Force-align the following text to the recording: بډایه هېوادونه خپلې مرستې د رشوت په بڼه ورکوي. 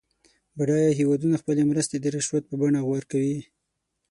بډایه 0.57 0.91
هېوادونه 0.99 1.35
خپلې 1.41 1.61
مرستې 1.71 1.95
د 1.99 2.05
رشوت 2.15 2.43
په 2.47 2.55
بڼه 2.61 2.81
ورکوي. 2.91 3.39